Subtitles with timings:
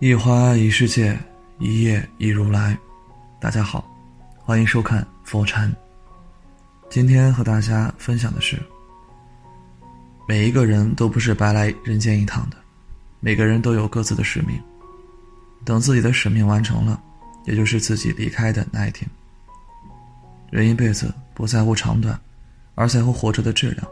[0.00, 1.14] 一花一世界，
[1.58, 2.74] 一叶一如来。
[3.38, 3.84] 大家好，
[4.38, 5.70] 欢迎收看佛禅。
[6.88, 8.58] 今天和大家分享的是：
[10.26, 12.56] 每一个人都不是白来人间一趟的，
[13.20, 14.58] 每个人都有各自的使命。
[15.66, 16.98] 等自己的使命完成了，
[17.44, 19.06] 也就是自己离开的那一天。
[20.50, 22.18] 人一辈子不在乎长短，
[22.74, 23.86] 而在乎活着的质量。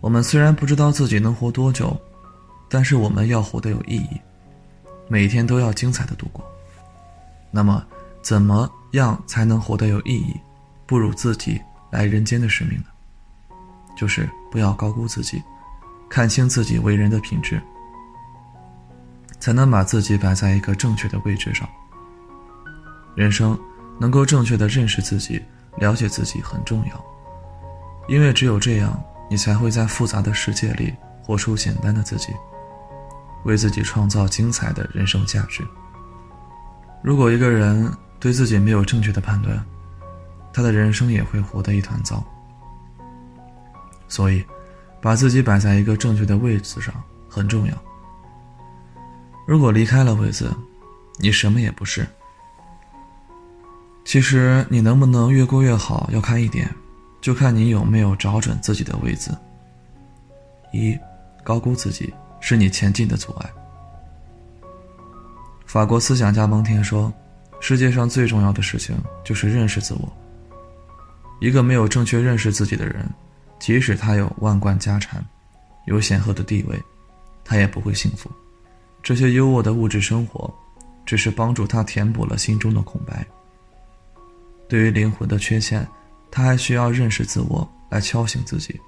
[0.00, 2.00] 我们虽然不知道自己能活多久，
[2.68, 4.20] 但是我们要活得有意义。
[5.08, 6.44] 每天都要精彩的度过。
[7.50, 7.82] 那么，
[8.22, 10.38] 怎么样才能活得有意义？
[10.86, 12.84] 不如自己来人间的使命呢？
[13.96, 15.42] 就是不要高估自己，
[16.08, 17.60] 看清自己为人的品质，
[19.40, 21.68] 才能把自己摆在一个正确的位置上。
[23.14, 23.58] 人生
[23.98, 25.42] 能够正确的认识自己、
[25.78, 27.04] 了解自己很重要，
[28.08, 32.32] 因为只有这样，你才会在复杂的世界里活出简单的自己。
[33.44, 35.66] 为自己创造精彩的人生价值。
[37.02, 39.64] 如果一个人对自己没有正确的判断，
[40.52, 42.22] 他的人生也会活得一团糟。
[44.08, 44.44] 所以，
[45.00, 46.94] 把自己摆在一个正确的位置上
[47.28, 47.74] 很重要。
[49.46, 50.54] 如果离开了位子，
[51.18, 52.06] 你什么也不是。
[54.04, 56.68] 其实，你能不能越过越好，要看一点，
[57.20, 59.36] 就看你有没有找准自己的位子。
[60.72, 60.98] 一，
[61.44, 62.12] 高估自己。
[62.40, 63.50] 是你前进的阻碍。
[65.66, 67.12] 法国思想家蒙田说
[67.60, 70.10] ：“世界上最重要的事情就是认识自我。
[71.40, 73.06] 一个没有正确认识自己的人，
[73.58, 75.22] 即使他有万贯家产，
[75.86, 76.82] 有显赫的地位，
[77.44, 78.30] 他也不会幸福。
[79.02, 80.52] 这些优渥的物质生活，
[81.04, 83.26] 只是帮助他填补了心中的空白。
[84.68, 85.86] 对于灵魂的缺陷，
[86.30, 88.80] 他还需要认识自我来敲醒自己。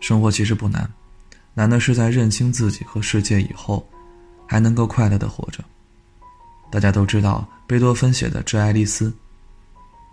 [0.00, 0.86] 生活其实不难。”
[1.58, 3.82] 难的是在认清自己和世界以后，
[4.46, 5.64] 还能够快乐的活着。
[6.70, 9.08] 大家都知道贝多芬写的《致爱丽丝》，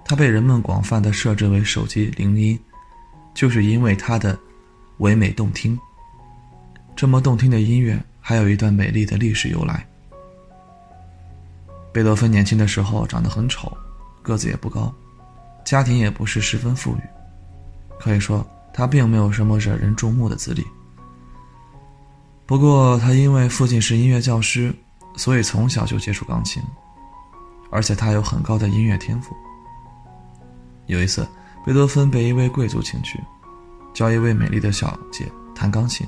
[0.06, 2.58] 它被人们广泛的设置为手机铃音，
[3.34, 4.40] 就是因为它的
[5.00, 5.78] 唯美动听。
[6.96, 9.86] 这么动听的音乐，还有一段美丽的历史由来。
[11.92, 13.70] 贝多芬年轻的时候长得很丑，
[14.22, 14.94] 个子也不高，
[15.66, 17.02] 家庭也不是十分富裕，
[18.00, 20.66] 可以说他并没有什么惹人注目的资历。
[22.46, 24.76] 不过，他因为父亲是音乐教师，
[25.16, 26.62] 所以从小就接触钢琴，
[27.72, 29.36] 而且他有很高的音乐天赋。
[30.88, 31.26] 有一次，
[31.66, 33.18] 贝多芬被一位贵族请去，
[33.94, 36.06] 教一位美丽的小姐弹钢琴。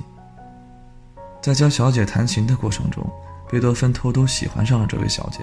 [1.40, 3.02] 在教小姐弹琴的过程中，
[3.48, 5.38] 贝多芬偷偷喜欢上了这位小姐。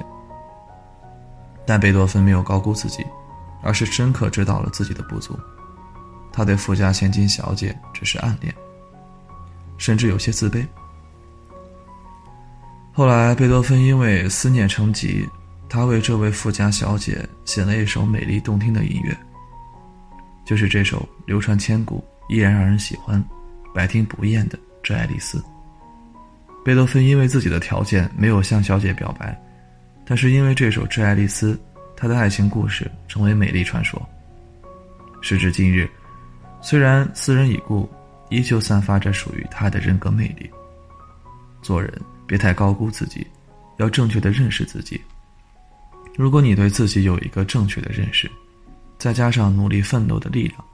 [1.65, 3.03] 但贝多芬没有高估自己，
[3.63, 5.37] 而是深刻知道了自己的不足。
[6.31, 8.53] 他对富家千金小姐只是暗恋，
[9.77, 10.63] 甚至有些自卑。
[12.95, 15.27] 后来，贝多芬因为思念成疾，
[15.67, 19.17] 他为这位富家小姐写了一首美丽动听的音乐，
[20.45, 23.21] 就是这首流传千古、依然让人喜欢、
[23.73, 25.39] 百听不厌的《致爱丽丝》。
[26.63, 29.35] 贝多芬因为自己的条件没有向小姐表白，
[30.05, 31.55] 但是因为这首《致爱丽丝》，
[31.97, 33.99] 他的爱情故事成为美丽传说。
[35.19, 35.89] 时至今日，
[36.61, 37.89] 虽然斯人已故，
[38.29, 40.47] 依旧散发着属于他的人格魅力。
[41.63, 41.91] 做人。
[42.33, 43.27] 别太高估自己，
[43.77, 44.99] 要正确的认识自己。
[46.15, 48.27] 如果你对自己有一个正确的认识，
[48.97, 50.65] 再加上努力奋斗的力量，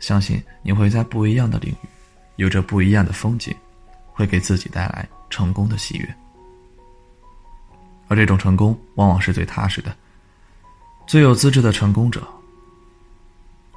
[0.00, 1.88] 相信你会在不一样的领域，
[2.36, 3.56] 有着不一样的风景，
[4.12, 6.14] 会给自己带来成功的喜悦。
[8.08, 9.96] 而这种成功，往往是最踏实的，
[11.06, 12.22] 最有资质的成功者。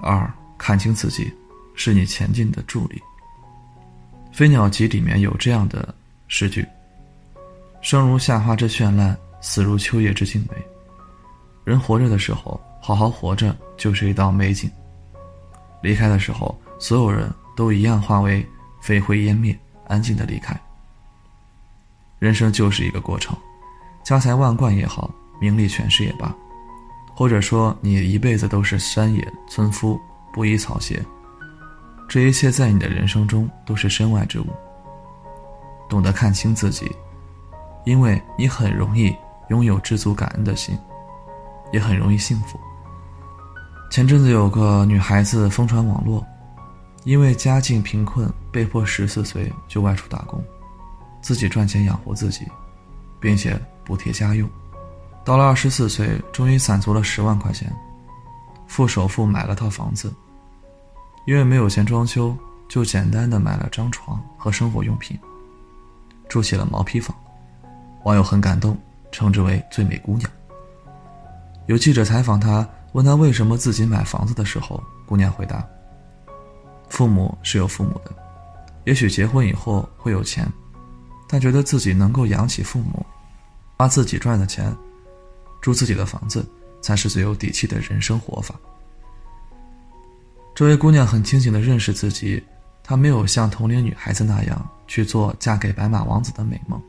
[0.01, 1.33] 二，看清自己，
[1.75, 3.01] 是你前进的助力。
[4.35, 5.95] 《飞鸟集》里面有这样的
[6.27, 6.67] 诗句。
[7.81, 10.55] 生如夏花之绚烂，死如秋叶之静美。
[11.63, 14.69] 人活着的时候，好好活着就是一道美景；
[15.81, 18.45] 离开的时候，所有人都一样化为
[18.81, 20.59] 飞灰烟灭，安静的离开。
[22.19, 23.35] 人生就是一个过程，
[24.03, 25.09] 家财万贯也好，
[25.39, 26.35] 名利权势也罢，
[27.15, 29.97] 或者说你一辈子都是山野村夫，
[30.33, 31.01] 不依草鞋，
[32.09, 34.47] 这一切在你的人生中都是身外之物。
[35.87, 36.91] 懂得看清自己。
[37.89, 39.11] 因为你很容易
[39.47, 40.77] 拥有知足感恩的心，
[41.73, 42.59] 也很容易幸福。
[43.89, 46.23] 前阵子有个女孩子疯传网络，
[47.03, 50.39] 因为家境贫困，被迫十四岁就外出打工，
[51.19, 52.45] 自己赚钱养活自己，
[53.19, 54.47] 并且补贴家用。
[55.25, 57.75] 到了二十四岁，终于攒足了十万块钱，
[58.67, 60.13] 付首付买了套房子。
[61.25, 62.37] 因为没有钱装修，
[62.67, 65.19] 就简单的买了张床和生活用品，
[66.27, 67.15] 住起了毛坯房。
[68.03, 68.77] 网友很感动，
[69.11, 70.29] 称之为“最美姑娘”。
[71.67, 75.63] 有记者采访她，问她为什么自己买房子的时候，姑娘回答
[76.89, 78.11] ：“父母是有父母的，
[78.85, 80.47] 也许结婚以后会有钱，
[81.27, 83.05] 但觉得自己能够养起父母，
[83.77, 84.75] 花自己赚的钱，
[85.61, 86.43] 住自己的房子，
[86.81, 88.55] 才是最有底气的人生活法。”
[90.55, 92.43] 这位姑娘很清醒地认识自己，
[92.83, 96.81] 她没有像同龄女孩子那样去做嫁给白马王子的美梦，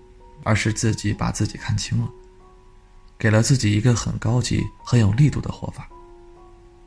[0.42, 2.08] 而是自己把自己看清了，
[3.18, 5.88] 给了自己一个很高级、很有力度的活法。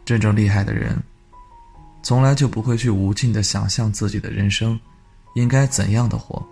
[0.06, 1.02] 真正厉害的人，
[2.02, 4.80] 从来就不会去无尽地想象自己的人生
[5.36, 6.46] 应该怎样的活，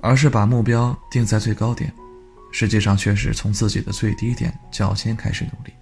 [0.00, 1.92] 而是把目标定在最高点，
[2.52, 5.72] 实际上却是从自己的最低点较先开始努力，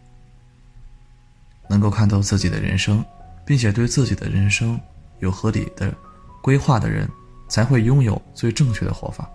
[1.69, 3.05] 能够看透自己的人生。
[3.47, 4.79] 并且对自己的人生
[5.21, 5.97] 有合理的
[6.43, 7.09] 规划的人，
[7.49, 9.27] 才会拥有最正确的活法。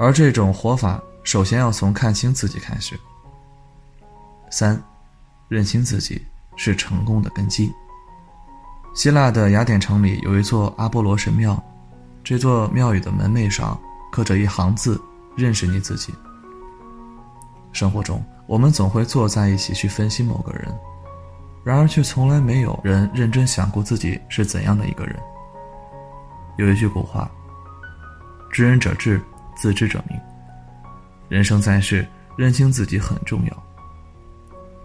[0.00, 2.98] 而这种活法，首先要从看清自己开始。
[4.50, 4.82] 三，
[5.46, 6.26] 认清自己
[6.56, 7.70] 是成功的根基。
[8.94, 11.62] 希腊的雅典城里有一座阿波罗神庙，
[12.24, 13.78] 这座庙宇的门楣上
[14.10, 14.98] 刻着一行字
[15.36, 16.14] ：“认识你自己。”
[17.70, 20.66] 生活中，我们总会坐在一起去分析某个人。
[21.62, 25.14] 然而，却从来没有人认真想过自己是怎样的一个人。
[26.56, 27.30] 有一句古话
[28.50, 29.20] ：“知人者智，
[29.60, 30.18] 自知者明。”
[31.28, 33.62] 人生在世，认清自己很重要。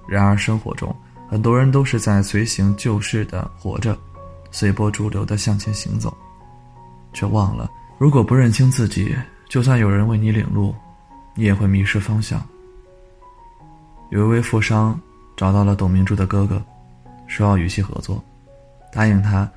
[0.08, 0.96] 然而，生活中
[1.28, 3.98] 很多人都是在随行就市的活着，
[4.52, 6.16] 随波逐流的向前行走，
[7.14, 9.16] 却忘了，如果不认清自己，
[9.50, 10.76] 就算有人为你领路，
[11.34, 12.40] 你也会迷失方向。
[14.12, 15.00] 有一位富商。
[15.38, 16.64] 找到了董明珠的哥哥，
[17.28, 18.24] 说要与其合作，
[18.90, 19.52] 答应他，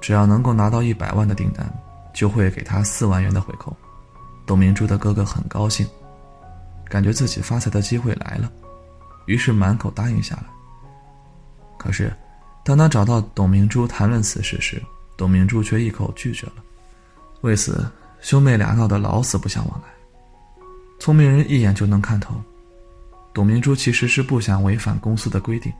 [0.00, 1.72] 只要能够拿到一百万的订单，
[2.12, 3.72] 就会给他四万元的回扣。
[4.50, 5.86] 董明珠的哥哥很高兴，
[6.86, 8.50] 感觉自己发财的机会来了，
[9.26, 10.46] 于是满口答应下来。
[11.78, 12.12] 可是，
[12.64, 14.82] 当他找到董明珠谈论此事时，
[15.16, 16.54] 董明珠却一口拒绝了。
[17.42, 17.88] 为此，
[18.20, 19.88] 兄妹俩闹得老死不相往来。
[20.98, 22.34] 聪明人一眼就能看透。
[23.32, 25.72] 董明珠其实是不想违反公司的规定，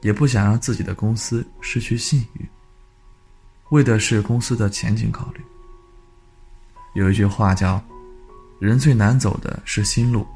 [0.00, 2.48] 也不想让自己的公司失去信誉，
[3.68, 5.44] 为的是公司的前景考虑。
[6.94, 7.80] 有一句话叫
[8.58, 10.26] ：“人最难走的是心路，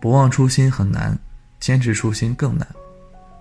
[0.00, 1.18] 不忘初心很难，
[1.58, 2.66] 坚持初心更难。”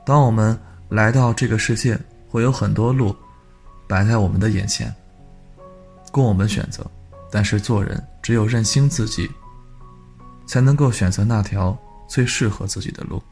[0.05, 0.57] 当我们
[0.89, 1.99] 来到这个世界，
[2.29, 3.15] 会有很多路
[3.87, 4.93] 摆在我们的眼前，
[6.11, 6.85] 供我们选择。
[7.31, 9.29] 但是做人，只有认清自己。
[10.45, 11.75] 才能够选择那条
[12.05, 13.23] 最适合自己的路。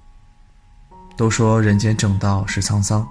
[1.17, 3.05] 都说人间正道是沧桑，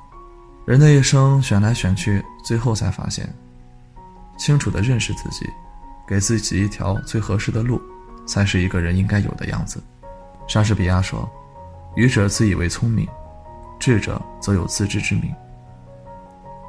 [0.67, 3.33] 人的一生选来选去，最后才发现，
[4.41, 5.47] 清楚的认识自己，
[6.09, 7.79] 给自己一条最合适的路，
[8.27, 9.83] 才是一个人应该有的样子。
[10.49, 11.31] 莎士比亚说
[11.95, 13.07] ：“愚者自以为聪明，
[13.79, 15.31] 智者则有自知之明。”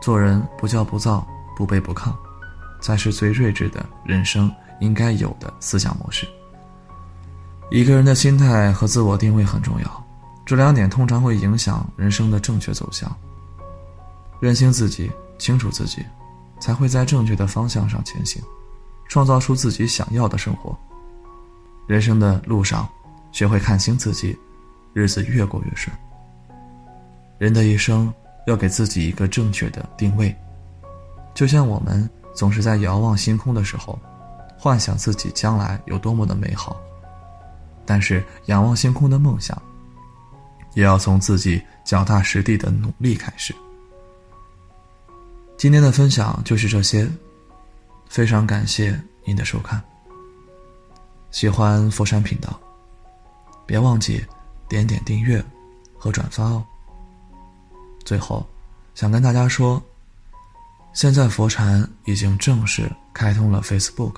[0.03, 1.25] 做人不骄不躁，
[1.55, 2.13] 不卑不亢，
[2.81, 6.27] 才是最睿智的人生应该有的思想模式。
[7.69, 10.05] 一个人的心态和自我定位很重要，
[10.45, 13.09] 这两点通常会影响人生的正确走向。
[14.41, 16.05] 认清自己，清楚自己，
[16.61, 18.41] 才会在正确的方向上前行，
[19.09, 20.77] 创造出自己想要的生活。
[21.87, 22.87] 人生的路上，
[23.33, 24.37] 学会看清自己，
[24.93, 25.93] 日子越过越顺。
[27.39, 28.13] 人的一生
[28.45, 30.33] 要给自己一个正确的定位，
[31.33, 33.99] 就像我们总是在遥望星空的时候，
[34.57, 36.79] 幻想自己将来有多么的美好。
[37.83, 39.59] 但是，仰望星空的梦想，
[40.75, 43.53] 也要从自己脚踏实地的努力开始。
[45.61, 47.07] 今天的分享就是这些，
[48.09, 49.79] 非常感谢您的收看。
[51.29, 52.59] 喜欢佛山频道，
[53.63, 54.25] 别忘记
[54.67, 55.39] 点点订阅
[55.95, 56.65] 和转发哦。
[58.03, 58.43] 最后，
[58.95, 59.79] 想跟大家说，
[60.93, 64.15] 现在佛禅已经正式开通了 Facebook，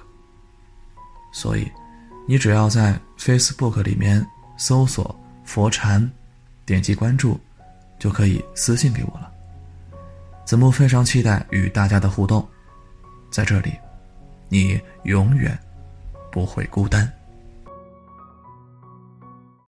[1.34, 1.70] 所以。
[2.26, 6.10] 你只要在 Facebook 里面搜索“佛禅”，
[6.66, 7.38] 点击关注，
[8.00, 9.33] 就可以私信给我了。
[10.46, 12.48] 子木非常期待与大家的互动，
[13.32, 13.74] 在这里，
[14.50, 15.58] 你永远
[16.32, 17.12] 不会孤单。